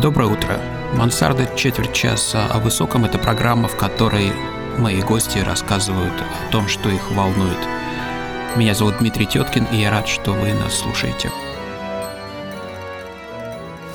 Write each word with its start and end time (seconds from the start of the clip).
Доброе 0.00 0.26
утро. 0.26 0.60
Мансарда 0.92 1.48
четверть 1.56 1.94
часа 1.94 2.46
о 2.48 2.58
высоком– 2.58 3.04
это 3.06 3.18
программа, 3.18 3.66
в 3.66 3.76
которой 3.76 4.30
мои 4.76 5.00
гости 5.00 5.38
рассказывают 5.38 6.12
о 6.12 6.52
том, 6.52 6.68
что 6.68 6.90
их 6.90 7.10
волнует. 7.12 7.56
Меня 8.56 8.74
зовут 8.74 8.98
Дмитрий 8.98 9.24
Теткин, 9.24 9.64
и 9.72 9.78
я 9.78 9.90
рад, 9.90 10.06
что 10.06 10.32
вы 10.32 10.52
нас 10.52 10.74
слушаете. 10.74 11.30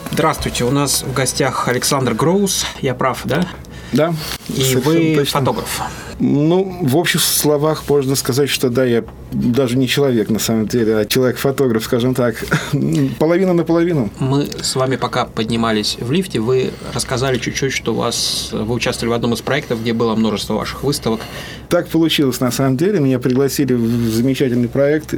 Здравствуйте, 0.09 0.63
у 0.63 0.71
нас 0.71 1.03
в 1.03 1.13
гостях 1.13 1.67
Александр 1.67 2.15
Гроус. 2.15 2.65
Я 2.81 2.95
прав, 2.95 3.21
да? 3.25 3.45
Да. 3.93 4.13
И 4.47 4.75
вы 4.75 5.15
точно. 5.15 5.39
фотограф. 5.39 5.81
Ну, 6.19 6.77
в 6.81 6.97
общих 6.97 7.21
словах 7.21 7.83
можно 7.89 8.15
сказать, 8.15 8.49
что 8.49 8.69
да, 8.69 8.85
я 8.85 9.03
даже 9.31 9.77
не 9.77 9.87
человек 9.87 10.29
на 10.29 10.39
самом 10.39 10.67
деле, 10.67 10.97
а 10.97 11.05
человек-фотограф, 11.05 11.83
скажем 11.83 12.13
так. 12.13 12.35
Половина 13.19 13.53
на 13.53 13.63
половину. 13.63 14.09
Мы 14.19 14.47
с 14.61 14.75
вами 14.75 14.95
пока 14.97 15.25
поднимались 15.25 15.97
в 15.99 16.11
лифте, 16.11 16.39
вы 16.39 16.71
рассказали 16.93 17.38
чуть-чуть, 17.38 17.73
что 17.73 17.93
у 17.93 17.97
вас, 17.97 18.49
вы 18.52 18.73
участвовали 18.73 19.11
в 19.11 19.16
одном 19.16 19.33
из 19.33 19.41
проектов, 19.41 19.81
где 19.81 19.94
было 19.94 20.16
множество 20.16 20.53
ваших 20.53 20.83
выставок. 20.83 21.21
Так 21.69 21.88
получилось 21.88 22.39
на 22.39 22.52
самом 22.52 22.77
деле. 22.77 22.99
Меня 22.99 23.19
пригласили 23.19 23.73
в 23.73 24.13
замечательный 24.13 24.67
проект 24.67 25.16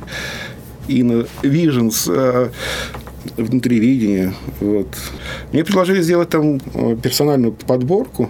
In 0.87 1.27
Visions 1.41 2.51
внутривидения. 3.37 4.33
Вот. 4.59 4.87
Мне 5.51 5.63
предложили 5.63 6.01
сделать 6.01 6.29
там 6.29 6.59
э, 6.73 6.95
персональную 7.01 7.53
подборку, 7.53 8.29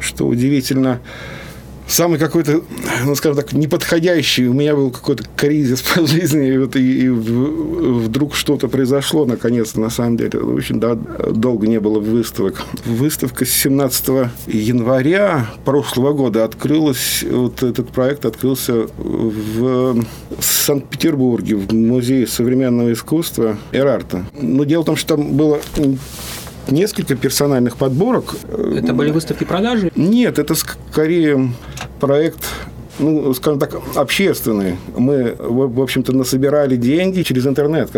что 0.00 0.26
удивительно 0.26 1.00
самый 1.86 2.18
какой-то, 2.18 2.62
ну, 3.04 3.14
скажем 3.14 3.36
так, 3.36 3.52
неподходящий. 3.52 4.46
У 4.48 4.52
меня 4.52 4.74
был 4.74 4.90
какой-то 4.90 5.24
кризис 5.36 5.82
по 5.94 6.06
жизни, 6.06 6.48
и, 6.48 6.58
вот, 6.58 6.76
и, 6.76 7.04
и 7.04 7.08
вдруг 7.08 8.34
что-то 8.34 8.68
произошло, 8.68 9.24
наконец-то, 9.24 9.80
на 9.80 9.90
самом 9.90 10.16
деле. 10.16 10.40
Очень 10.40 10.80
да, 10.80 10.94
долго 10.94 11.66
не 11.66 11.80
было 11.80 11.98
выставок. 12.00 12.62
Выставка 12.84 13.44
17 13.44 14.30
января 14.46 15.50
прошлого 15.64 16.12
года 16.12 16.44
открылась, 16.44 17.24
вот 17.28 17.62
этот 17.62 17.90
проект 17.90 18.24
открылся 18.24 18.86
в 18.98 20.04
Санкт-Петербурге, 20.40 21.56
в 21.56 21.72
Музее 21.72 22.26
современного 22.26 22.92
искусства 22.92 23.56
Эрарта. 23.72 24.24
Но 24.40 24.64
дело 24.64 24.82
в 24.82 24.86
том, 24.86 24.96
что 24.96 25.16
там 25.16 25.32
было 25.32 25.60
несколько 26.68 27.14
персональных 27.14 27.76
подборок. 27.76 28.34
Это 28.48 28.92
были 28.92 29.10
выставки 29.10 29.44
продажи? 29.44 29.90
Нет, 29.96 30.38
это 30.38 30.54
скорее 30.54 31.52
проект 32.00 32.44
ну, 32.98 33.34
скажем 33.34 33.58
так, 33.58 33.74
общественные. 33.96 34.76
Мы, 34.96 35.34
в 35.38 35.80
общем-то, 35.80 36.12
насобирали 36.12 36.76
деньги 36.76 37.22
через 37.22 37.46
интернет. 37.46 37.90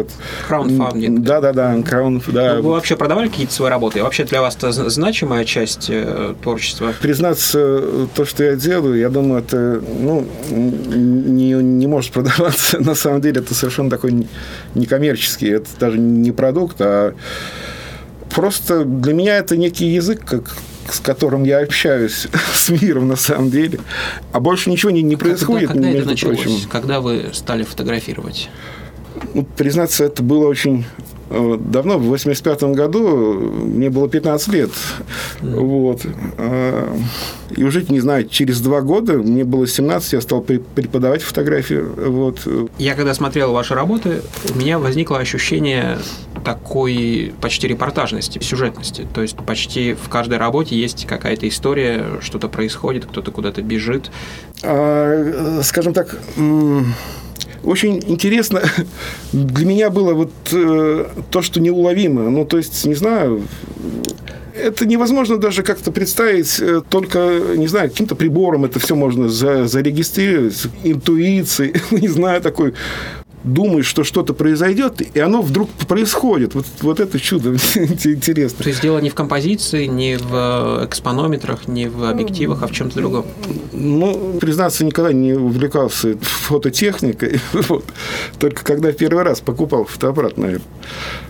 Краундфандинг. 0.49 1.23
Да, 1.23 1.41
да, 1.41 1.53
да. 1.53 1.83
Краун, 1.83 2.23
да. 2.29 2.57
Ну, 2.57 2.63
вы 2.63 2.71
вообще 2.73 2.97
продавали 2.97 3.29
какие-то 3.29 3.53
свои 3.53 3.71
работы? 3.71 4.03
Вообще 4.03 4.25
для 4.25 4.41
вас 4.41 4.57
это 4.57 4.73
значимая 4.73 5.45
часть 5.45 5.87
э, 5.91 6.35
творчества? 6.43 6.95
Признаться, 7.01 8.09
то, 8.15 8.25
что 8.25 8.45
я 8.45 8.57
делаю, 8.57 8.99
я 8.99 9.11
думаю, 9.11 9.43
это 9.43 9.83
ну, 10.01 10.27
не, 10.51 11.53
не 11.53 11.87
может 11.87 12.13
продаваться. 12.13 12.79
На 12.81 12.95
самом 12.95 13.21
деле, 13.21 13.41
это 13.41 13.55
совершенно 13.55 13.91
такой 13.91 14.27
некоммерческий. 14.75 15.51
Это 15.51 15.69
даже 15.79 15.99
не 15.99 16.33
продукт, 16.33 16.77
а 16.81 17.15
просто 18.35 18.85
для 18.85 19.13
меня 19.13 19.37
это 19.37 19.57
некий 19.57 19.87
язык, 19.87 20.25
как, 20.25 20.57
с 20.91 21.01
которым 21.01 21.45
я 21.45 21.61
общаюсь 21.61 22.29
с 22.55 22.69
миром 22.71 23.09
на 23.09 23.17
самом 23.17 23.51
деле. 23.51 23.81
А 24.33 24.41
больше 24.41 24.71
ничего 24.71 24.91
не, 24.91 25.03
не 25.03 25.17
происходит. 25.17 25.69
Когда, 25.69 25.85
когда 25.85 25.99
это 25.99 26.09
началось? 26.09 26.41
Прочим. 26.41 26.69
Когда 26.71 27.01
вы 27.01 27.31
стали 27.33 27.63
фотографировать? 27.63 28.49
Ну, 29.35 29.45
признаться, 29.57 30.05
это 30.05 30.23
было 30.23 30.47
очень 30.47 30.85
Э, 31.29 31.57
давно, 31.59 31.99
в 31.99 32.05
85 32.05 32.63
году, 32.75 33.17
мне 33.65 33.91
было 33.91 34.09
15 34.09 34.49
лет. 34.49 34.71
Mm. 35.41 35.61
Вот. 35.61 36.07
Э, 36.39 36.97
и 37.57 37.65
уже, 37.65 37.85
не 37.89 38.01
знаю, 38.01 38.29
через 38.29 38.61
два 38.61 38.81
года, 38.81 39.15
мне 39.15 39.45
было 39.45 39.67
17, 39.67 40.13
я 40.13 40.21
стал 40.21 40.41
преподавать 40.43 41.23
фотографию. 41.23 41.93
Вот. 41.97 42.47
Я 42.79 42.95
когда 42.95 43.13
смотрел 43.15 43.53
ваши 43.53 43.75
работы, 43.75 44.23
у 44.55 44.59
меня 44.59 44.79
возникло 44.79 45.19
ощущение 45.19 45.99
такой 46.47 47.35
почти 47.41 47.67
репортажности, 47.67 48.39
сюжетности. 48.41 49.05
То 49.13 49.21
есть 49.21 49.37
почти 49.37 49.95
в 49.95 50.09
каждой 50.09 50.39
работе 50.39 50.77
есть 50.77 51.05
какая-то 51.05 51.49
история, 51.49 52.21
что-то 52.21 52.47
происходит, 52.47 53.05
кто-то 53.05 53.33
куда-то 53.33 53.63
бежит. 53.63 54.13
А, 54.63 55.61
скажем 55.65 55.93
так, 55.93 56.17
очень 57.65 58.01
интересно 58.07 58.63
для 59.33 59.67
меня 59.67 59.91
было 59.91 60.15
вот 60.15 60.33
э, 60.53 61.07
то, 61.33 61.43
что 61.43 61.59
неуловимо. 61.59 62.31
Ну, 62.31 62.45
то 62.45 62.59
есть, 62.59 62.85
не 62.85 62.95
знаю, 62.95 63.43
это 64.55 64.87
невозможно 64.87 65.39
даже 65.39 65.65
как-то 65.65 65.91
представить 65.91 66.61
э, 66.61 66.81
только, 66.89 67.41
не 67.57 67.67
знаю, 67.67 67.91
каким-то 67.91 68.15
прибором 68.15 68.67
это 68.67 68.79
все 68.79 68.95
можно 68.95 69.29
за, 69.29 69.67
зарегистрировать, 69.67 70.69
интуицией, 70.85 71.75
не 71.91 72.07
знаю, 72.07 72.41
такой 72.41 72.75
думаешь, 73.47 73.87
что 73.87 74.05
что-то 74.05 74.35
произойдет, 74.35 75.01
и 75.01 75.21
оно 75.21 75.41
вдруг 75.41 75.71
происходит. 75.71 76.55
Вот, 76.55 76.67
вот 76.83 77.01
это 77.01 77.19
чудо 77.19 77.51
интересно. 77.75 78.65
То 78.65 78.69
есть 78.69 78.83
дело 78.83 78.99
не 78.99 79.09
в 79.09 79.15
композиции, 79.15 79.87
не 79.87 80.19
в 80.19 80.85
экспонометрах, 80.85 81.69
не 81.69 81.89
в 81.89 82.05
объективах, 82.05 82.63
а 82.63 82.67
в 82.67 82.73
чем-то 82.73 82.97
другом? 82.97 83.27
Ну, 83.73 84.39
признаться, 84.41 84.85
никогда 84.85 85.13
не 85.13 85.33
увлекался 85.33 86.19
фототехникой. 86.21 87.41
Вот. 87.69 87.85
Только 88.39 88.65
когда 88.65 88.93
первый 88.93 89.25
раз 89.25 89.41
покупал 89.41 89.85
фотоаппарат, 89.87 90.37
наверное. 90.37 90.67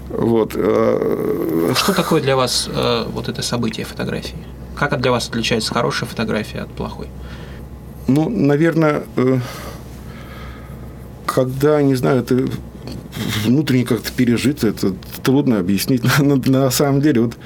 Вот. 0.09 0.53
А, 0.55 1.73
что 1.75 1.93
такое 1.95 2.21
для 2.21 2.37
вас 2.37 2.69
э, 2.73 3.05
вот 3.11 3.29
это 3.29 3.43
событие 3.43 3.87
фотографии? 3.87 4.37
Как 4.75 5.01
для 5.01 5.11
вас 5.11 5.29
отличается 5.29 5.73
хорошая 5.73 6.09
фотография 6.09 6.61
от 6.61 6.71
плохой? 6.71 7.09
Ну, 8.07 8.29
наверное, 8.29 9.05
э, 9.17 9.39
когда, 11.37 11.83
не 11.83 11.95
знаю, 11.95 12.21
это 12.21 12.49
внутренне 13.45 13.85
как-то 13.85 14.11
пережито, 14.11 14.69
это 14.69 14.95
трудно 15.23 15.59
объяснить 15.59 16.03
на, 16.19 16.37
на 16.37 16.71
самом 16.71 17.03
деле. 17.03 17.21
Вот 17.21 17.37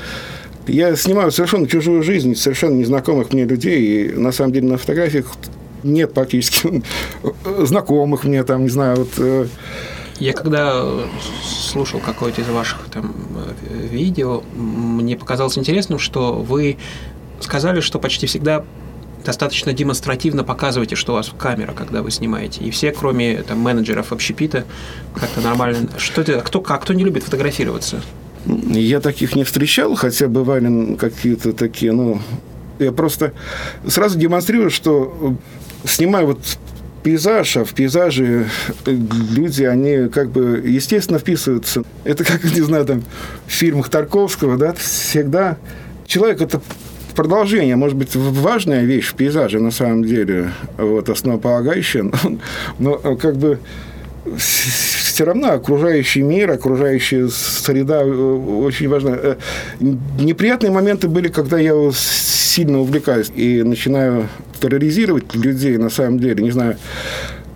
я 0.68 0.94
снимаю 0.94 1.32
совершенно 1.32 1.66
чужую 1.66 2.04
жизнь, 2.04 2.36
совершенно 2.36 2.76
незнакомых 2.76 3.32
мне 3.32 3.46
людей, 3.46 3.80
и 3.80 4.12
на 4.12 4.30
самом 4.30 4.52
деле 4.52 4.68
на 4.68 4.78
фотографиях 4.78 5.26
нет 5.82 6.14
практически 6.14 6.84
знакомых 7.64 8.22
мне, 8.22 8.44
там, 8.44 8.62
не 8.62 8.68
знаю, 8.68 8.98
вот... 8.98 9.10
Э, 9.18 9.46
я 10.20 10.34
когда 10.34 10.86
слушал 11.42 11.98
какое-то 11.98 12.42
из 12.42 12.48
ваших 12.48 12.78
там 12.92 13.12
видео, 13.90 14.44
мне 14.54 15.16
показалось 15.16 15.58
интересным, 15.58 15.98
что 15.98 16.34
вы 16.34 16.76
сказали, 17.40 17.80
что 17.80 17.98
почти 17.98 18.28
всегда 18.28 18.64
достаточно 19.24 19.72
демонстративно 19.72 20.44
показываете, 20.44 20.96
что 20.96 21.12
у 21.12 21.16
вас 21.16 21.30
камера, 21.38 21.72
когда 21.72 22.02
вы 22.02 22.10
снимаете. 22.10 22.62
И 22.62 22.70
все, 22.70 22.92
кроме 22.92 23.42
там, 23.42 23.58
менеджеров 23.58 24.12
общепита, 24.12 24.64
как-то 25.14 25.40
нормально. 25.40 25.88
Что 25.98 26.22
это, 26.22 26.40
кто, 26.40 26.62
а 26.66 26.78
кто 26.78 26.92
не 26.92 27.04
любит 27.04 27.24
фотографироваться? 27.24 28.00
Я 28.46 29.00
таких 29.00 29.36
не 29.36 29.44
встречал, 29.44 29.94
хотя 29.94 30.28
бывали 30.28 30.94
какие-то 30.96 31.52
такие, 31.52 31.92
ну, 31.92 32.20
я 32.78 32.92
просто 32.92 33.32
сразу 33.86 34.18
демонстрирую, 34.18 34.70
что 34.70 35.36
снимаю 35.84 36.26
вот 36.28 36.38
пейзаж, 37.02 37.56
а 37.56 37.64
в 37.64 37.72
пейзаже 37.74 38.48
люди, 38.86 39.64
они 39.64 40.08
как 40.08 40.30
бы 40.30 40.62
естественно 40.64 41.18
вписываются. 41.18 41.82
Это 42.04 42.24
как, 42.24 42.44
не 42.54 42.60
знаю, 42.60 42.84
там, 42.86 43.02
в 43.46 43.50
фильмах 43.50 43.88
Тарковского, 43.88 44.56
да, 44.56 44.72
всегда 44.74 45.58
человек 46.06 46.40
это 46.40 46.60
продолжение, 47.20 47.76
может 47.76 47.98
быть, 47.98 48.16
важная 48.16 48.84
вещь 48.84 49.08
в 49.08 49.14
пейзаже 49.14 49.60
на 49.60 49.70
самом 49.70 50.04
деле, 50.04 50.52
вот, 50.78 51.10
основополагающая, 51.10 52.04
но, 52.78 52.98
но 53.02 53.16
как 53.16 53.36
бы 53.36 53.58
все 54.38 55.24
равно 55.24 55.52
окружающий 55.52 56.22
мир, 56.22 56.50
окружающая 56.50 57.28
среда 57.28 58.00
э, 58.00 58.06
очень 58.06 58.88
важна. 58.88 59.10
Э, 59.10 59.36
неприятные 59.80 60.72
моменты 60.72 61.08
были, 61.08 61.28
когда 61.28 61.58
я 61.58 61.74
сильно 61.92 62.80
увлекаюсь 62.80 63.30
и 63.34 63.62
начинаю 63.64 64.26
терроризировать 64.58 65.34
людей, 65.34 65.76
на 65.76 65.90
самом 65.90 66.20
деле, 66.20 66.42
не 66.42 66.52
знаю, 66.52 66.78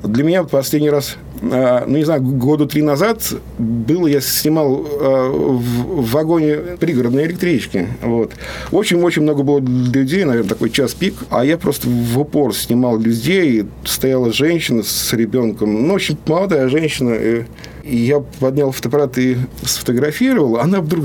для 0.02 0.24
меня 0.24 0.44
последний 0.44 0.90
раз, 0.90 1.16
ну, 1.44 1.96
не 1.96 2.04
знаю, 2.04 2.22
года 2.22 2.66
три 2.66 2.82
назад 2.82 3.22
было, 3.58 4.06
я 4.06 4.20
снимал 4.20 4.86
а, 4.86 5.28
в 5.30 6.10
вагоне 6.10 6.56
пригородной 6.78 7.26
электрички. 7.26 7.88
Вот. 8.02 8.32
Очень-очень 8.70 9.22
много 9.22 9.42
было 9.42 9.60
людей, 9.60 10.24
наверное, 10.24 10.48
такой 10.48 10.70
час 10.70 10.94
пик, 10.94 11.14
а 11.30 11.44
я 11.44 11.58
просто 11.58 11.88
в 11.88 12.18
упор 12.18 12.54
снимал 12.54 12.98
людей, 12.98 13.66
стояла 13.84 14.32
женщина 14.32 14.82
с 14.82 15.12
ребенком, 15.12 15.86
ну, 15.86 15.94
очень 15.94 16.16
молодая 16.26 16.68
женщина, 16.68 17.14
и 17.14 17.44
я 17.84 18.20
поднял 18.20 18.72
фотоаппарат 18.72 19.18
и 19.18 19.36
сфотографировал, 19.62 20.58
она 20.58 20.80
вдруг 20.80 21.04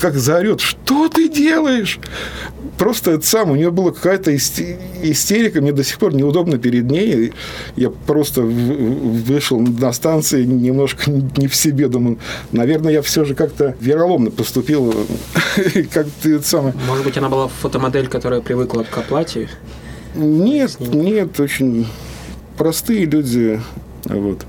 как 0.00 0.16
заорет, 0.16 0.60
что 0.60 1.08
ты 1.08 1.28
делаешь? 1.28 1.98
Просто 2.80 3.10
это 3.10 3.26
сам, 3.26 3.50
у 3.50 3.56
нее 3.56 3.70
была 3.70 3.92
какая-то 3.92 4.34
истерика, 4.34 5.60
мне 5.60 5.72
до 5.72 5.84
сих 5.84 5.98
пор 5.98 6.14
неудобно 6.14 6.56
перед 6.56 6.90
ней. 6.90 7.34
Я 7.76 7.90
просто 7.90 8.40
вышел 8.40 9.60
на 9.60 9.92
станции 9.92 10.44
немножко 10.44 11.10
не 11.10 11.46
в 11.46 11.54
себе, 11.54 11.88
думаю, 11.88 12.18
наверное, 12.52 12.94
я 12.94 13.02
все 13.02 13.26
же 13.26 13.34
как-то 13.34 13.76
вероломно 13.80 14.30
поступил. 14.30 14.94
как 15.92 16.06
ты 16.22 16.40
самое... 16.40 16.74
Может 16.88 17.04
быть, 17.04 17.18
она 17.18 17.28
была 17.28 17.48
фотомодель, 17.48 18.08
которая 18.08 18.40
привыкла 18.40 18.82
к 18.90 18.96
оплате? 18.96 19.50
Нет, 20.14 20.80
нет, 20.80 21.38
очень 21.38 21.86
простые 22.56 23.04
люди. 23.04 23.60
Вот. 24.06 24.46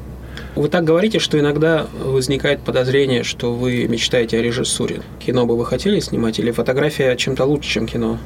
Вы 0.56 0.68
так 0.68 0.83
говорите, 0.83 1.19
что 1.19 1.39
иногда 1.39 1.88
возникает 2.03 2.62
подозрение, 2.62 3.24
что 3.24 3.53
вы 3.53 3.88
мечтаете 3.88 4.39
о 4.39 4.42
режиссуре. 4.42 5.01
Кино 5.19 5.45
бы 5.45 5.57
вы 5.57 5.65
хотели 5.65 6.00
снимать 6.00 6.39
или 6.39 6.51
фотография 6.51 7.15
чем-то 7.15 7.45
лучше, 7.45 7.69
чем 7.69 7.88
кино? 7.88 8.19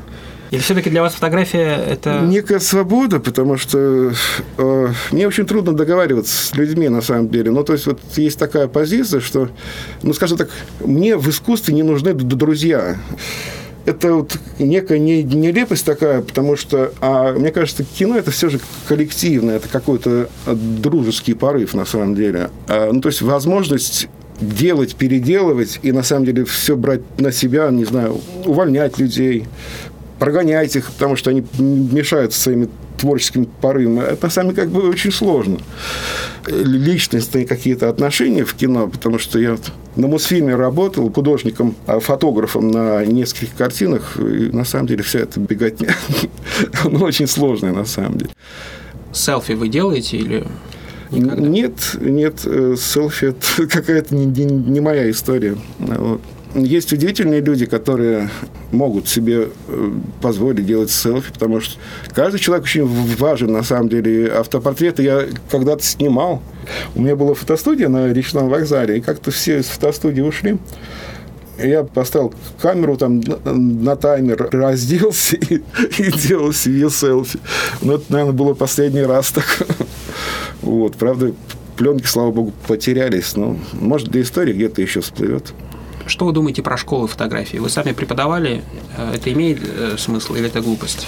Или 0.52 0.60
все-таки 0.60 0.90
для 0.90 1.02
вас 1.02 1.14
фотография 1.14 1.76
это... 1.76 2.22
Некая 2.22 2.60
свобода, 2.60 3.20
потому 3.20 3.58
что 3.58 4.14
э, 4.58 4.88
мне 5.12 5.28
очень 5.28 5.46
трудно 5.46 5.74
договариваться 5.74 6.48
с 6.48 6.56
людьми, 6.56 6.88
на 6.88 7.02
самом 7.02 7.30
деле. 7.30 7.52
Ну, 7.52 7.64
то 7.64 7.74
есть, 7.74 7.88
вот 7.88 8.00
есть 8.16 8.38
такая 8.38 8.68
позиция, 8.68 9.22
что, 9.22 9.50
ну, 10.04 10.14
скажем 10.14 10.38
так, 10.38 10.50
мне 10.80 11.18
в 11.18 11.28
искусстве 11.30 11.74
не 11.74 11.84
нужны 11.84 12.14
друзья 12.14 12.98
это 13.86 14.14
вот 14.14 14.38
некая 14.60 15.00
нелепость 15.00 15.86
такая, 15.86 16.22
потому 16.22 16.56
что, 16.56 16.92
а, 17.02 17.34
мне 17.34 17.52
кажется, 17.52 17.84
кино 17.84 18.18
это 18.18 18.32
все 18.32 18.50
же 18.50 18.60
коллективное, 18.88 19.58
это 19.58 19.70
какой-то 19.70 20.30
дружеский 20.46 21.34
порыв 21.34 21.74
на 21.74 21.86
самом 21.86 22.16
деле. 22.16 22.50
А, 22.68 22.92
ну, 22.92 23.02
то 23.02 23.10
есть 23.10 23.22
возможность 23.22 24.08
делать, 24.42 24.96
переделывать 24.96 25.80
и 25.82 25.92
на 25.92 26.04
самом 26.04 26.26
деле 26.26 26.46
все 26.46 26.76
брать 26.76 27.02
на 27.20 27.32
себя, 27.32 27.70
не 27.70 27.86
знаю, 27.86 28.20
увольнять 28.44 28.98
людей, 28.98 29.46
прогонять 30.20 30.76
их, 30.76 30.92
потому 30.92 31.16
что 31.16 31.30
они 31.30 31.46
мешают 31.58 32.34
своими 32.34 32.70
творческим 32.98 33.46
порывом, 33.46 34.00
это 34.00 34.26
на 34.26 34.30
самом 34.30 34.54
деле 34.54 34.64
как 34.64 34.72
бы 34.72 34.90
очень 34.90 35.12
сложно. 35.12 35.60
Личностные 36.48 37.46
какие-то 37.46 37.90
отношения 37.90 38.46
в 38.46 38.54
кино, 38.54 38.88
потому 38.88 39.20
что 39.20 39.38
я 39.40 39.58
на 39.96 40.08
Мосфильме 40.08 40.56
работал 40.56 41.12
художником, 41.12 41.76
а 41.88 42.00
фотографом 42.00 42.70
на 42.70 43.06
нескольких 43.06 43.56
картинах, 43.56 44.18
и 44.18 44.50
на 44.52 44.64
самом 44.64 44.88
деле 44.88 45.04
вся 45.04 45.20
эта 45.20 45.40
беготня, 45.40 45.96
ну, 46.86 47.04
очень 47.04 47.28
сложная 47.28 47.74
на 47.74 47.86
самом 47.86 48.18
деле. 48.18 48.32
Селфи 49.12 49.54
вы 49.54 49.70
делаете 49.70 50.18
или 50.18 50.46
Никогда? 51.12 51.48
Нет, 51.48 51.96
нет, 52.00 52.42
э, 52.46 52.76
селфи 52.80 53.26
это 53.26 53.68
какая-то 53.72 54.16
не, 54.16 54.26
не, 54.26 54.46
не 54.46 54.80
моя 54.80 55.10
история. 55.10 55.56
Вот 55.78 56.22
есть 56.64 56.94
удивительные 56.94 57.42
люди, 57.42 57.66
которые 57.66 58.30
могут 58.72 59.08
себе 59.08 59.50
э, 59.68 59.92
позволить 60.22 60.66
делать 60.66 60.90
селфи, 60.90 61.32
потому 61.34 61.60
что 61.60 61.78
каждый 62.14 62.40
человек 62.40 62.66
очень 62.66 62.86
важен, 63.18 63.52
на 63.52 63.64
самом 63.64 63.90
деле. 63.90 64.32
Автопортреты 64.32 65.04
я 65.04 65.26
когда-то 65.50 65.84
снимал. 65.84 66.42
У 66.96 67.02
меня 67.02 67.16
была 67.16 67.34
фотостудия 67.34 67.90
на 67.90 68.12
речном 68.12 68.50
вокзале, 68.50 68.98
и 68.98 69.02
как-то 69.02 69.32
все 69.32 69.60
из 69.60 69.66
фотостудии 69.66 70.22
ушли. 70.22 70.58
Я 71.58 71.84
поставил 71.84 72.34
камеру 72.62 72.98
там 72.98 73.22
на, 73.46 73.96
таймер, 73.96 74.50
разделся 74.52 75.36
и, 75.50 75.62
и 75.98 76.12
делал 76.12 76.54
себе 76.54 76.90
селфи. 76.90 77.40
Но 77.82 77.96
это, 77.96 78.06
наверное, 78.10 78.34
было 78.34 78.54
последний 78.54 79.04
раз 79.04 79.32
так. 79.32 79.68
Вот, 80.62 80.96
правда, 80.96 81.32
пленки, 81.76 82.08
слава 82.08 82.32
богу, 82.32 82.54
потерялись. 82.68 83.36
Но, 83.36 83.58
может, 83.74 84.10
для 84.10 84.22
истории 84.22 84.54
где-то 84.54 84.82
еще 84.82 85.02
всплывет. 85.02 85.54
Что 86.08 86.26
вы 86.26 86.34
думаете 86.34 86.62
про 86.62 86.78
школы 86.78 87.08
фотографии? 87.08 87.58
Вы 87.58 87.70
сами 87.70 87.92
преподавали, 87.92 88.62
э, 88.98 89.16
это 89.16 89.34
имеет 89.34 89.60
э, 89.64 89.96
смысл 89.98 90.36
или 90.36 90.48
это 90.48 90.62
глупость? 90.62 91.08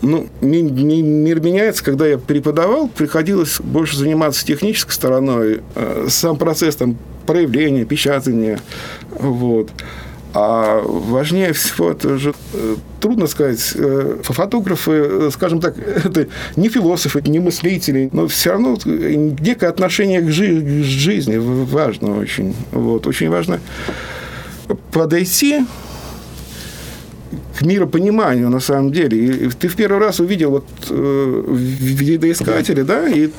Ну, 0.00 0.26
мир 0.40 1.40
меняется. 1.40 1.84
Когда 1.84 2.06
я 2.06 2.18
преподавал, 2.18 2.88
приходилось 2.88 3.60
больше 3.60 3.96
заниматься 3.96 4.44
технической 4.44 4.94
стороной. 4.94 5.60
Э, 5.74 6.06
сам 6.08 6.38
процесс 6.38 6.76
там, 6.76 6.96
проявления, 7.26 7.84
печатания. 7.84 8.58
Вот. 9.10 9.70
А 10.34 10.80
важнее 10.82 11.52
всего, 11.52 11.90
это 11.90 12.16
же 12.16 12.32
трудно 13.02 13.26
сказать, 13.26 13.60
фотографы, 14.22 15.30
скажем 15.30 15.60
так, 15.60 15.76
это 16.04 16.28
не 16.56 16.70
философы, 16.70 17.20
не 17.26 17.38
мыслители, 17.38 18.08
но 18.12 18.28
все 18.28 18.52
равно 18.52 18.78
некое 18.86 19.66
отношение 19.66 20.22
к, 20.22 20.30
жи- 20.30 20.62
к 20.62 20.84
жизни 20.84 21.36
важно 21.36 22.18
очень. 22.18 22.56
Вот. 22.72 23.06
Очень 23.06 23.28
важно 23.28 23.60
подойти 24.74 25.64
к 27.58 27.62
миропониманию 27.62 28.50
на 28.50 28.60
самом 28.60 28.92
деле. 28.92 29.18
И 29.18 29.48
ты 29.50 29.68
в 29.68 29.76
первый 29.76 29.98
раз 29.98 30.20
увидел 30.20 30.50
вот 30.50 30.66
э, 30.90 31.44
видоискатели, 31.48 32.82
да, 32.82 33.08
и 33.08 33.30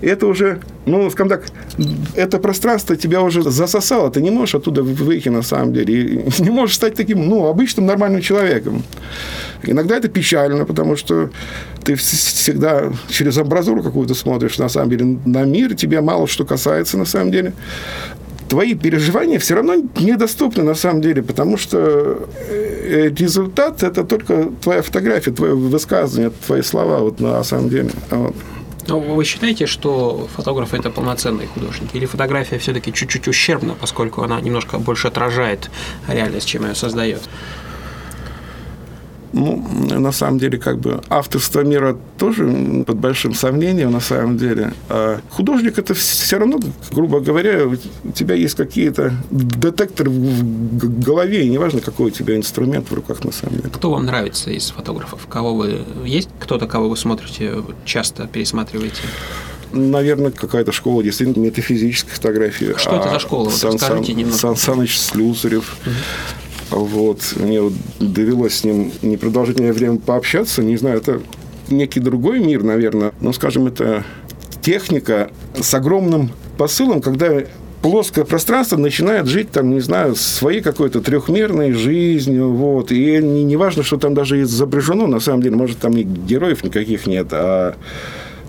это 0.00 0.26
уже, 0.26 0.60
ну, 0.86 1.10
скажем 1.10 1.28
так, 1.28 1.44
это 2.14 2.38
пространство 2.38 2.96
тебя 2.96 3.22
уже 3.22 3.42
засосало, 3.42 4.10
ты 4.10 4.22
не 4.22 4.30
можешь 4.30 4.54
оттуда 4.54 4.82
выйти 4.82 5.30
на 5.30 5.42
самом 5.42 5.72
деле, 5.72 5.94
и 5.94 6.24
не 6.42 6.50
можешь 6.50 6.76
стать 6.76 6.94
таким, 6.94 7.28
ну, 7.28 7.46
обычным 7.46 7.86
нормальным 7.86 8.20
человеком. 8.20 8.82
Иногда 9.62 9.96
это 9.96 10.08
печально, 10.08 10.64
потому 10.64 10.96
что 10.96 11.30
ты 11.84 11.94
всегда 11.94 12.92
через 13.08 13.38
амбразуру 13.38 13.82
какую-то 13.82 14.14
смотришь, 14.14 14.58
на 14.58 14.68
самом 14.68 14.90
деле, 14.90 15.18
на 15.24 15.44
мир, 15.44 15.74
тебе 15.74 16.00
мало 16.00 16.26
что 16.26 16.44
касается, 16.44 16.98
на 16.98 17.06
самом 17.06 17.30
деле 17.30 17.52
твои 18.48 18.74
переживания 18.74 19.38
все 19.38 19.54
равно 19.54 19.74
недоступны 19.96 20.62
на 20.62 20.74
самом 20.74 21.00
деле, 21.00 21.22
потому 21.22 21.56
что 21.56 22.28
э, 22.48 23.08
результат– 23.16 23.82
это 23.82 24.04
только 24.04 24.50
твоя 24.62 24.82
фотография, 24.82 25.32
твое 25.32 25.54
высказывание, 25.54 26.30
твои 26.46 26.62
слова 26.62 26.98
вот 26.98 27.20
на 27.20 27.42
самом 27.44 27.68
деле. 27.68 27.90
Вот. 28.10 28.34
Но 28.86 29.00
вы 29.00 29.24
считаете, 29.24 29.66
что 29.66 30.28
фотограф 30.36 30.74
это 30.74 30.90
полноценный 30.90 31.46
художник? 31.46 31.94
Или 31.94 32.06
фотография 32.06 32.58
все-таки 32.58 32.92
чуть-чуть 32.92 33.28
ущербна, 33.28 33.74
поскольку 33.80 34.22
она 34.22 34.40
немножко 34.40 34.78
больше 34.78 35.08
отражает 35.08 35.70
реальность, 36.06 36.46
чем 36.46 36.66
ее 36.66 36.74
создает? 36.74 37.22
Ну, 39.34 39.98
на 39.98 40.12
самом 40.12 40.38
деле, 40.38 40.58
как 40.58 40.78
бы 40.78 41.00
авторство 41.08 41.60
мира 41.60 41.96
тоже 42.18 42.84
под 42.86 42.96
большим 42.96 43.34
сомнением, 43.34 43.90
на 43.90 44.00
самом 44.00 44.38
деле. 44.38 44.72
А 44.88 45.20
художник 45.30 45.76
это 45.76 45.92
все 45.94 46.38
равно, 46.38 46.60
грубо 46.92 47.18
говоря, 47.18 47.66
у 47.66 48.12
тебя 48.12 48.36
есть 48.36 48.54
какие-то 48.54 49.12
детекторы 49.30 50.10
в 50.10 51.04
голове, 51.04 51.44
и 51.44 51.48
неважно, 51.48 51.80
какой 51.80 52.06
у 52.06 52.10
тебя 52.10 52.36
инструмент 52.36 52.90
в 52.90 52.94
руках, 52.94 53.24
на 53.24 53.32
самом 53.32 53.56
деле. 53.56 53.70
Кто 53.70 53.90
вам 53.90 54.06
нравится 54.06 54.50
из 54.50 54.70
фотографов? 54.70 55.26
Кого 55.28 55.54
вы... 55.54 55.80
Есть 56.04 56.28
кто-то, 56.38 56.68
кого 56.68 56.88
вы 56.88 56.96
смотрите, 56.96 57.54
часто 57.84 58.28
пересматриваете? 58.28 59.02
наверное, 59.72 60.30
какая-то 60.30 60.70
школа 60.70 61.02
действительно 61.02 61.42
метафизической 61.44 62.12
фотографии. 62.12 62.74
Что 62.76 62.92
а 62.92 63.00
это 63.00 63.10
за 63.10 63.18
школа? 63.18 63.44
Вот 63.46 63.54
Сан, 63.54 63.76
Сан, 63.76 64.02
немного. 64.02 64.32
Сан 64.32 64.56
Саныч 64.56 64.96
Слюсарев. 64.96 65.76
Угу. 65.84 65.92
Вот. 66.74 67.20
Мне 67.36 67.60
вот 67.60 67.72
довелось 68.00 68.56
с 68.56 68.64
ним 68.64 68.92
непродолжительное 69.02 69.72
время 69.72 69.98
пообщаться. 69.98 70.62
Не 70.62 70.76
знаю, 70.76 70.98
это 70.98 71.20
некий 71.70 72.00
другой 72.00 72.40
мир, 72.40 72.62
наверное. 72.62 73.12
Но, 73.20 73.32
скажем, 73.32 73.66
это 73.66 74.04
техника 74.60 75.30
с 75.60 75.72
огромным 75.74 76.30
посылом, 76.58 77.00
когда 77.00 77.42
плоское 77.82 78.24
пространство 78.24 78.78
начинает 78.78 79.26
жить, 79.26 79.50
там, 79.50 79.70
не 79.70 79.80
знаю, 79.80 80.16
своей 80.16 80.62
какой-то 80.62 81.02
трехмерной 81.02 81.72
жизнью, 81.72 82.50
вот, 82.50 82.90
и 82.90 83.18
не, 83.18 83.44
не 83.44 83.56
важно, 83.56 83.82
что 83.82 83.98
там 83.98 84.14
даже 84.14 84.40
изображено, 84.40 85.06
на 85.06 85.20
самом 85.20 85.42
деле, 85.42 85.56
может, 85.56 85.80
там 85.80 85.94
и 85.94 86.02
героев 86.02 86.64
никаких 86.64 87.06
нет, 87.06 87.28
а 87.32 87.74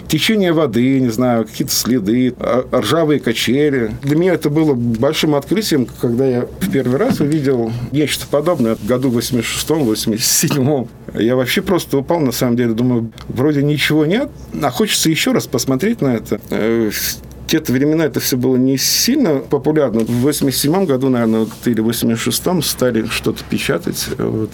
течение 0.07 0.53
воды, 0.53 0.99
не 0.99 1.09
знаю, 1.09 1.45
какие-то 1.45 1.73
следы, 1.73 2.33
а, 2.39 2.67
ржавые 2.73 3.19
качели. 3.19 3.91
Для 4.01 4.15
меня 4.15 4.33
это 4.33 4.49
было 4.49 4.73
большим 4.73 5.35
открытием, 5.35 5.87
когда 6.01 6.25
я 6.25 6.41
в 6.59 6.71
первый 6.71 6.97
раз 6.97 7.19
увидел 7.19 7.71
нечто 7.91 8.25
подобное 8.27 8.75
в 8.75 8.85
году 8.85 9.09
86-м, 9.09 9.83
87-м. 9.83 10.87
Я 11.19 11.35
вообще 11.35 11.61
просто 11.61 11.97
упал, 11.97 12.19
на 12.19 12.31
самом 12.31 12.57
деле, 12.57 12.73
думаю, 12.73 13.11
вроде 13.27 13.63
ничего 13.63 14.05
нет, 14.05 14.29
а 14.61 14.69
хочется 14.69 15.09
еще 15.09 15.31
раз 15.31 15.47
посмотреть 15.47 16.01
на 16.01 16.15
это 16.15 16.39
э, 16.49 16.89
в 16.91 17.25
те 17.47 17.59
времена 17.71 18.05
это 18.05 18.19
все 18.19 18.37
было 18.37 18.55
не 18.55 18.77
сильно 18.77 19.35
популярно. 19.35 20.01
В 20.01 20.21
87 20.21 20.85
году, 20.85 21.09
наверное, 21.09 21.47
или 21.65 21.79
в 21.79 21.89
86-м 21.89 22.63
стали 22.63 23.05
что-то 23.05 23.43
печатать. 23.43 24.07
Вот. 24.17 24.49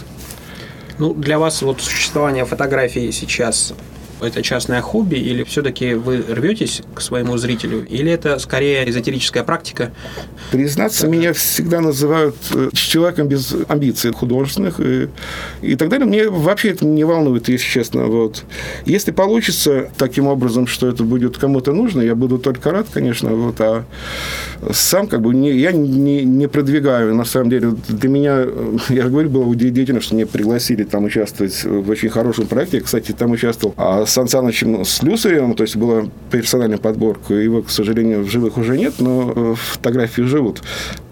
Ну, 0.99 1.13
для 1.13 1.39
вас 1.39 1.61
вот 1.61 1.81
существование 1.81 2.45
фотографии 2.45 3.11
сейчас 3.11 3.73
это 4.21 4.41
частное 4.41 4.81
хобби, 4.81 5.15
или 5.15 5.43
все-таки 5.43 5.93
вы 5.93 6.23
рветесь 6.27 6.81
к 6.93 7.01
своему 7.01 7.37
зрителю, 7.37 7.85
или 7.85 8.11
это 8.11 8.39
скорее 8.39 8.89
эзотерическая 8.89 9.43
практика? 9.43 9.91
Признаться, 10.51 11.01
так. 11.01 11.09
меня 11.09 11.33
всегда 11.33 11.81
называют 11.81 12.35
э, 12.53 12.69
человеком 12.73 13.27
без 13.27 13.55
амбиций 13.67 14.11
художественных 14.11 14.79
и, 14.79 15.09
и 15.61 15.75
так 15.75 15.89
далее. 15.89 16.07
Мне 16.07 16.29
вообще 16.29 16.69
это 16.71 16.85
не 16.85 17.03
волнует, 17.03 17.49
если 17.49 17.65
честно. 17.65 18.05
Вот. 18.05 18.43
Если 18.85 19.11
получится 19.11 19.89
таким 19.97 20.27
образом, 20.27 20.67
что 20.67 20.87
это 20.87 21.03
будет 21.03 21.37
кому-то 21.37 21.73
нужно, 21.73 22.01
я 22.01 22.15
буду 22.15 22.37
только 22.37 22.71
рад, 22.71 22.87
конечно. 22.91 23.29
Вот. 23.31 23.59
А 23.59 23.85
сам 24.71 25.07
как 25.07 25.21
бы 25.21 25.33
не, 25.33 25.51
я 25.51 25.71
не, 25.71 26.23
не 26.23 26.47
продвигаю. 26.47 27.15
На 27.15 27.25
самом 27.25 27.49
деле, 27.49 27.73
для 27.87 28.09
меня, 28.09 28.45
я 28.89 29.03
же 29.03 29.09
говорю, 29.09 29.29
было 29.29 29.45
удивительно, 29.45 30.01
что 30.01 30.15
меня 30.15 30.27
пригласили 30.27 30.83
там 30.83 31.05
участвовать 31.05 31.63
в 31.63 31.89
очень 31.89 32.09
хорошем 32.09 32.47
проекте. 32.47 32.81
Кстати, 32.81 33.11
там 33.11 33.31
участвовал 33.31 33.73
а 33.77 34.05
с 34.11 34.27
Сан 34.29 34.51
Слюсаревым, 34.53 35.55
то 35.55 35.63
есть 35.63 35.77
была 35.77 36.03
персональная 36.29 36.77
подборка. 36.77 37.33
Его, 37.33 37.61
к 37.61 37.69
сожалению, 37.69 38.23
в 38.23 38.29
живых 38.29 38.57
уже 38.57 38.77
нет, 38.77 38.95
но 38.99 39.31
э, 39.33 39.55
фотографии 39.55 40.23
живут. 40.23 40.61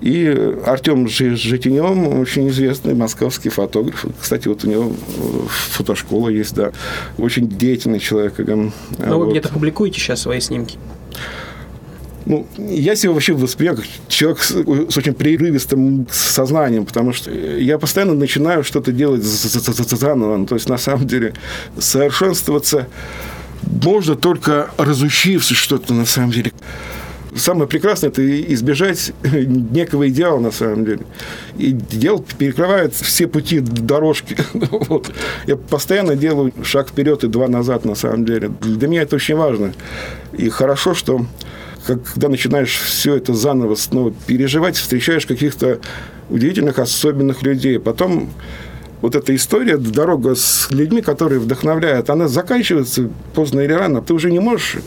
И 0.01 0.27
Артем 0.65 1.07
Житинев, 1.07 2.19
очень 2.19 2.49
известный 2.49 2.95
московский 2.95 3.49
фотограф. 3.49 4.05
Кстати, 4.19 4.49
вот 4.49 4.65
у 4.65 4.67
него 4.67 4.91
э, 4.91 5.47
фотошкола 5.47 6.29
есть, 6.29 6.55
да. 6.55 6.71
Очень 7.17 7.47
деятельный 7.47 7.99
человек. 7.99 8.37
Но 8.37 8.71
вот. 8.97 9.25
вы 9.25 9.31
где-то 9.31 9.49
публикуете 9.49 9.99
сейчас 9.99 10.21
свои 10.21 10.41
снимки? 10.41 10.77
Ну, 12.25 12.45
я 12.57 12.95
себя 12.95 13.11
вообще 13.11 13.33
воспринимаю 13.33 13.77
как 13.77 13.87
человек 14.07 14.41
с, 14.41 14.51
с 14.51 14.97
очень 14.97 15.13
прерывистым 15.13 16.07
сознанием, 16.11 16.85
потому 16.85 17.13
что 17.13 17.31
я 17.31 17.77
постоянно 17.77 18.13
начинаю 18.13 18.63
что-то 18.63 18.91
делать 18.91 19.23
заново. 19.23 20.37
Ну, 20.37 20.45
то 20.45 20.55
есть, 20.55 20.69
на 20.69 20.77
самом 20.77 21.07
деле, 21.07 21.33
совершенствоваться 21.77 22.87
можно 23.83 24.15
только 24.15 24.69
разучившись 24.77 25.57
что-то, 25.57 25.93
на 25.93 26.05
самом 26.05 26.31
деле. 26.31 26.51
Самое 27.35 27.67
прекрасное– 27.67 28.09
это 28.11 28.53
избежать 28.53 29.11
некого 29.23 30.09
идеала, 30.09 30.39
на 30.39 30.51
самом 30.51 30.83
деле. 30.83 31.01
И 31.57 31.71
дело 31.71 32.23
перекрывает 32.37 32.93
все 32.95 33.27
пути 33.27 33.59
дорожки. 33.59 34.35
вот. 34.53 35.11
Я 35.45 35.55
постоянно 35.55 36.15
делаю 36.15 36.51
шаг 36.63 36.89
вперед 36.89 37.23
и 37.23 37.27
два 37.27 37.47
назад, 37.47 37.85
на 37.85 37.95
самом 37.95 38.25
деле. 38.25 38.49
Для 38.61 38.87
меня 38.87 39.03
это 39.03 39.15
очень 39.15 39.35
важно. 39.35 39.73
И 40.33 40.49
хорошо, 40.49 40.95
что 40.95 41.25
когда 41.85 42.29
начинаешь 42.29 42.77
все 42.77 43.15
это 43.15 43.33
заново 43.33 43.75
снова 43.75 44.13
переживать, 44.27 44.77
встречаешь 44.77 45.25
каких-то 45.25 45.79
удивительных, 46.29 46.79
особенных 46.79 47.41
людей. 47.43 47.79
Потом 47.79 48.29
вот 49.01 49.15
эта 49.15 49.33
история, 49.33 49.77
дорога 49.77 50.35
с 50.35 50.67
людьми, 50.71 51.01
которые 51.01 51.39
вдохновляют, 51.39 52.09
она 52.09 52.27
заканчивается 52.27 53.09
поздно 53.33 53.61
или 53.61 53.71
рано. 53.71 54.01
Ты 54.01 54.13
уже 54.13 54.31
не 54.31 54.39
можешь 54.39 54.77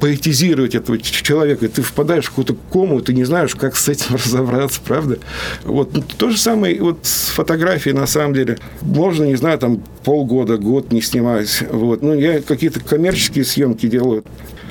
поэтизировать 0.00 0.74
этого 0.74 0.98
человека, 0.98 1.68
ты 1.68 1.82
впадаешь 1.82 2.26
в 2.26 2.28
какую-то 2.30 2.56
кому, 2.72 3.00
ты 3.00 3.12
не 3.12 3.24
знаешь, 3.24 3.54
как 3.54 3.76
с 3.76 3.88
этим 3.88 4.14
разобраться, 4.24 4.80
правда? 4.84 5.18
Вот. 5.64 5.94
Ну, 5.94 6.02
то 6.16 6.30
же 6.30 6.38
самое 6.38 6.80
вот 6.80 7.00
с 7.02 7.28
фотографией, 7.30 7.94
на 7.94 8.06
самом 8.06 8.34
деле. 8.34 8.58
Можно, 8.82 9.24
не 9.24 9.36
знаю, 9.36 9.58
там 9.58 9.82
полгода, 10.04 10.58
год 10.58 10.92
не 10.92 11.02
снимать. 11.02 11.64
Вот. 11.70 12.02
Ну, 12.02 12.14
я 12.14 12.40
какие-то 12.40 12.80
коммерческие 12.80 13.44
съемки 13.44 13.86
делаю. 13.88 14.24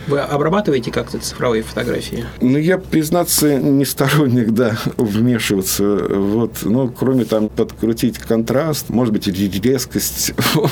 Вы 0.07 0.19
обрабатываете 0.19 0.91
как-то 0.91 1.19
цифровые 1.19 1.63
фотографии? 1.63 2.25
Ну, 2.41 2.57
я, 2.57 2.77
признаться, 2.77 3.55
не 3.55 3.85
сторонник, 3.85 4.51
да, 4.51 4.77
вмешиваться. 4.97 5.83
Вот. 5.83 6.59
Ну, 6.63 6.89
кроме 6.89 7.25
там 7.25 7.49
подкрутить 7.49 8.17
контраст, 8.19 8.89
может 8.89 9.13
быть, 9.13 9.27
резкость. 9.27 10.33
Вот 10.55 10.71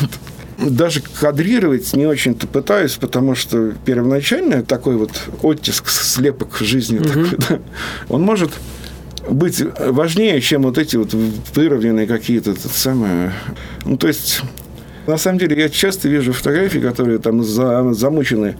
даже 0.58 1.02
кадрировать 1.02 1.94
не 1.94 2.06
очень-то 2.06 2.48
пытаюсь, 2.48 2.94
потому 2.94 3.36
что 3.36 3.74
первоначально 3.86 4.64
такой 4.64 4.96
вот 4.96 5.12
оттиск, 5.42 5.90
слепок 5.90 6.58
жизни, 6.60 7.00
угу. 7.00 7.08
такой, 7.08 7.30
да, 7.50 7.60
он 8.10 8.22
может 8.22 8.52
быть 9.28 9.64
важнее, 9.80 10.40
чем 10.42 10.64
вот 10.64 10.78
эти 10.78 10.96
вот 10.96 11.14
выровненные 11.56 12.08
какие-то 12.08 12.56
самые... 12.56 13.34
Ну, 13.86 13.98
то 13.98 14.08
есть 14.08 14.42
на 15.08 15.18
самом 15.18 15.40
деле, 15.40 15.60
я 15.62 15.70
часто 15.70 16.08
вижу 16.08 16.34
фотографии, 16.34 16.80
которые 16.80 17.20
там 17.20 17.44
за, 17.44 17.94
замучены 17.94 18.56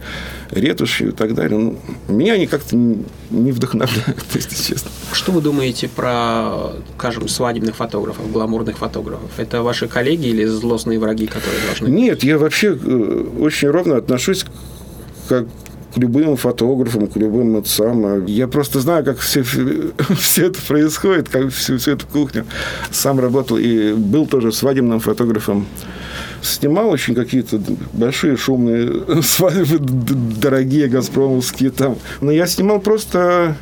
ретушью 0.50 1.08
и 1.08 1.12
так 1.12 1.34
далее. 1.34 1.58
Ну, 1.58 1.78
меня 2.08 2.34
они 2.34 2.46
как-то 2.46 2.76
не 2.76 3.52
вдохновляют, 3.52 4.24
если 4.34 4.54
честно. 4.54 4.90
Что 5.12 5.32
вы 5.32 5.40
думаете 5.40 5.88
про, 5.88 6.72
скажем, 6.98 7.28
свадебных 7.28 7.76
фотографов, 7.76 8.30
гламурных 8.30 8.78
фотографов? 8.78 9.30
Это 9.38 9.62
ваши 9.62 9.88
коллеги 9.88 10.28
или 10.28 10.44
злостные 10.44 10.98
враги, 10.98 11.26
которые 11.26 11.60
должны... 11.66 11.88
Нет, 11.88 12.22
я 12.22 12.38
вообще 12.38 12.78
э, 12.80 13.26
очень 13.40 13.68
ровно 13.68 13.96
отношусь 13.96 14.44
как 15.28 15.46
к 15.94 15.98
любым 15.98 16.36
фотографам, 16.36 17.06
к 17.06 17.16
любым 17.16 17.56
отцам. 17.56 18.26
Я 18.26 18.48
просто 18.48 18.80
знаю, 18.80 19.04
как 19.04 19.18
все, 19.18 19.42
все 20.18 20.46
это 20.46 20.60
происходит, 20.66 21.28
как 21.28 21.50
всю, 21.50 21.78
всю 21.78 21.92
эту 21.92 22.06
кухню. 22.06 22.44
Сам 22.90 23.20
работал 23.20 23.56
и 23.56 23.92
был 23.94 24.26
тоже 24.26 24.52
свадебным 24.52 25.00
фотографом 25.00 25.66
снимал 26.44 26.90
очень 26.90 27.14
какие-то 27.14 27.60
большие 27.92 28.36
шумные 28.36 29.22
свадьбы, 29.22 29.78
дорогие 29.78 30.88
газпромовские 30.88 31.70
там. 31.70 31.96
Но 32.20 32.30
я 32.30 32.46
снимал 32.46 32.80
просто 32.80 33.56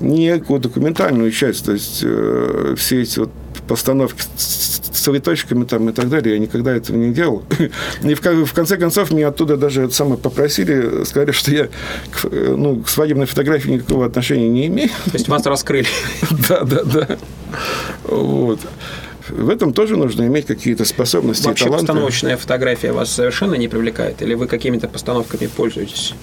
некую 0.00 0.60
документальную 0.60 1.30
часть, 1.30 1.64
то 1.64 1.72
есть 1.72 2.00
э, 2.02 2.74
все 2.76 3.02
эти 3.02 3.20
вот 3.20 3.30
постановки 3.66 4.22
с 4.36 4.78
цветочками 5.04 5.64
там 5.64 5.88
и 5.88 5.92
так 5.92 6.08
далее, 6.08 6.34
я 6.34 6.40
никогда 6.40 6.74
этого 6.74 6.96
не 6.96 7.12
делал. 7.12 7.44
И 8.02 8.14
в, 8.14 8.20
в 8.20 8.52
конце 8.52 8.76
концов 8.76 9.10
меня 9.10 9.28
оттуда 9.28 9.56
даже 9.56 9.82
это 9.82 9.94
самое 9.94 10.18
попросили, 10.18 11.04
сказали, 11.04 11.32
что 11.32 11.50
я 11.50 11.68
к, 12.10 12.28
ну, 12.30 12.82
к 12.82 12.88
свадебной 12.88 13.26
фотографии 13.26 13.70
никакого 13.70 14.06
отношения 14.06 14.48
не 14.48 14.66
имею. 14.66 14.88
То 14.88 15.14
есть 15.14 15.28
вас 15.28 15.44
раскрыли. 15.46 15.86
Да, 16.48 16.62
да, 16.62 16.84
да. 16.84 17.18
Вот. 18.04 18.60
В 19.28 19.48
этом 19.48 19.72
тоже 19.72 19.96
нужно 19.96 20.26
иметь 20.26 20.46
какие-то 20.46 20.84
способности 20.84 21.46
Вообще 21.46 21.64
и 21.64 21.68
таланты. 21.68 21.86
постановочная 21.86 22.36
фотография 22.36 22.92
вас 22.92 23.10
совершенно 23.10 23.54
не 23.54 23.68
привлекает? 23.68 24.20
Или 24.22 24.34
вы 24.34 24.46
какими-то 24.46 24.88
постановками 24.88 25.46
пользуетесь? 25.46 26.14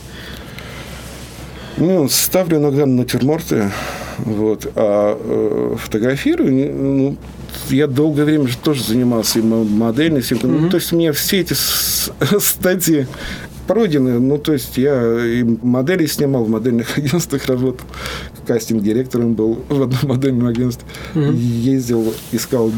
Ну, 1.78 2.08
ставлю 2.10 2.58
иногда 2.58 2.86
натюрморты, 2.86 3.72
вот, 4.20 4.72
а 4.76 5.18
э, 5.20 5.76
фотографирую, 5.80 6.76
ну, 6.76 7.18
я 7.70 7.88
долгое 7.88 8.26
время 8.26 8.48
же 8.48 8.58
тоже 8.58 8.84
занимался 8.84 9.40
и 9.40 9.42
модельностью. 9.42 10.38
Mm-hmm. 10.38 10.60
Ну, 10.60 10.70
то 10.70 10.78
есть, 10.78 10.92
мне 10.92 11.12
все 11.12 11.40
эти 11.40 11.54
статьи 12.40 13.08
пройдены. 13.68 14.20
Ну, 14.20 14.38
то 14.38 14.54
есть, 14.54 14.78
я 14.78 15.26
и 15.26 15.44
модели 15.44 16.06
снимал, 16.06 16.44
в 16.44 16.50
модельных 16.50 16.98
агентствах 16.98 17.46
работал, 17.48 17.86
кастинг-директором 18.46 19.34
был 19.34 19.64
в 19.70 19.84
одном 19.84 20.00
модельном 20.04 20.48
агентстве. 20.48 20.88
Mm-hmm. 21.14 21.36
Ездил, 21.36 22.14
искал 22.32 22.72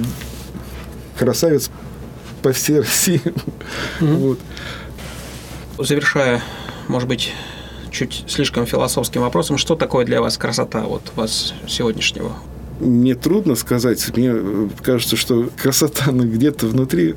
красавец 1.17 1.70
по 2.41 2.51
всей 2.51 2.79
России. 2.82 3.22
Mm-hmm. 4.00 4.15
Вот. 4.17 4.39
Завершая, 5.79 6.41
может 6.88 7.08
быть, 7.08 7.34
чуть 7.91 8.25
слишком 8.27 8.65
философским 8.65 9.22
вопросом, 9.22 9.58
что 9.58 9.75
такое 9.75 10.05
для 10.05 10.22
вас 10.22 10.38
красота 10.38 10.82
вот 10.84 11.12
вас 11.15 11.53
сегодняшнего? 11.67 12.34
Мне 12.80 13.15
трудно 13.15 13.56
сказать. 13.56 14.06
Мне 14.15 14.36
кажется, 14.82 15.15
что 15.15 15.50
красота 15.62 16.06
она 16.08 16.25
где-то 16.25 16.68
внутри. 16.68 17.15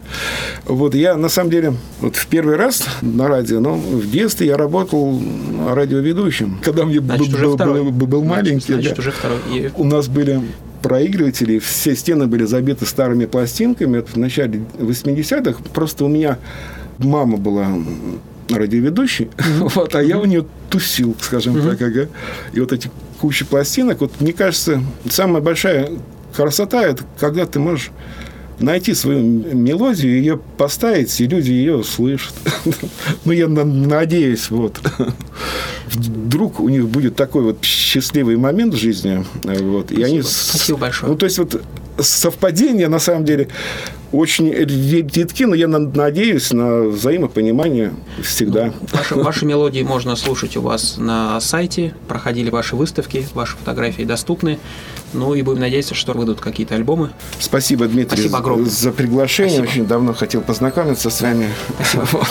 Вот 0.65 0.95
я, 0.95 1.17
на 1.17 1.29
самом 1.29 1.51
деле, 1.51 1.75
вот 2.01 2.17
в 2.17 2.27
первый 2.27 2.57
раз 2.57 2.85
на 3.03 3.29
радио, 3.29 3.61
но 3.61 3.77
в 3.77 4.11
детстве 4.11 4.49
я 4.49 4.57
работал 4.57 5.21
радиоведущим. 5.69 6.59
Когда 6.63 6.85
мне 6.85 7.01
значит, 7.01 7.33
был, 7.33 7.57
был, 7.57 7.91
был, 7.91 8.07
был 8.07 8.25
маленький. 8.25 8.75
Значит, 8.75 8.97
да, 8.97 9.01
уже 9.01 9.11
второй. 9.13 9.39
У 9.77 9.85
нас 9.85 10.09
были 10.09 10.43
проигрыватели, 10.83 11.59
все 11.59 11.97
стены 11.97 12.27
были 12.27 12.45
забиты 12.45 12.87
старыми 12.87 13.27
пластинками. 13.27 13.99
Это 13.99 14.13
в 14.13 14.17
начале 14.17 14.65
80-х. 14.79 15.59
Просто 15.73 16.05
у 16.05 16.09
меня 16.09 16.39
мама 16.99 17.39
была 17.39 17.69
радиоведущий, 18.50 19.26
mm-hmm. 19.37 19.69
вот, 19.75 19.95
а 19.95 20.03
я 20.03 20.19
у 20.19 20.25
нее 20.25 20.47
тусил, 20.71 21.17
скажем 21.21 21.57
mm-hmm. 21.57 21.71
так, 21.71 21.83
ага. 21.83 22.09
И 22.53 22.61
вот 22.61 22.73
эти 22.73 22.91
кучи 23.21 23.45
пластинок, 23.45 24.00
вот 24.00 24.21
мне 24.21 24.33
кажется, 24.33 24.83
самая 25.09 25.43
большая 25.43 25.91
красота– 26.35 26.83
это 26.85 27.05
когда 27.19 27.47
ты 27.47 27.59
можешь 27.59 27.91
найти 28.59 28.95
свою 28.95 29.23
мелодию, 29.23 30.17
ее 30.17 30.38
поставить, 30.57 31.21
и 31.21 31.26
люди 31.26 31.50
ее 31.50 31.85
слышат. 31.85 32.35
ну, 33.25 33.33
я 33.33 33.49
надеюсь, 33.49 34.50
вот. 34.50 34.81
Вдруг 35.87 36.61
у 36.61 36.69
них 36.69 36.88
будет 36.88 37.16
такой 37.16 37.43
вот 37.43 37.64
счастливый 37.64 38.37
момент 38.37 38.75
в 38.75 38.76
жизни. 38.76 39.25
Вот, 39.45 39.87
Спасибо. 39.87 40.00
и 40.00 40.02
они... 40.02 40.23
Спасибо 40.23 40.78
большое. 40.78 41.12
Ну, 41.12 41.19
то 41.19 41.26
есть, 41.26 41.38
вот 41.38 41.62
совпадения, 41.99 42.88
на 42.88 42.99
самом 42.99 43.25
деле, 43.25 43.49
очень 44.12 44.52
редки, 44.52 45.45
но 45.45 45.55
я 45.55 45.69
надеюсь 45.69 46.52
на 46.52 46.83
взаимопонимание 46.83 47.93
всегда. 48.23 48.66
Ну, 48.66 48.73
ваши, 48.93 49.14
ваши 49.14 49.47
мелодии 49.47 49.83
можно 49.83 50.16
слушать 50.16 50.57
у 50.57 50.62
вас 50.62 50.97
на 50.99 51.40
сайте, 51.40 51.95
проходили 52.09 52.50
ваши 52.50 52.76
выставки, 52.76 53.26
ваши 53.35 53.57
фотографии 53.57 54.02
доступны. 54.02 54.59
Ну 55.12 55.35
и 55.35 55.43
будем 55.43 55.61
надеяться, 55.61 55.95
что 55.95 56.12
выйдут 56.12 56.40
какие-то 56.40 56.75
альбомы. 56.75 57.11
Спасибо, 57.38 57.87
Дмитрий, 57.87 58.19
Спасибо 58.19 58.38
огромное. 58.38 58.71
за 58.71 58.93
приглашение. 58.93 59.59
Спасибо. 59.59 59.73
Очень 59.73 59.87
давно 59.87 60.14
хотел 60.14 60.40
познакомиться 60.40 61.11
с 61.11 61.21
вами. 61.21 61.49
Спасибо. 61.78 62.26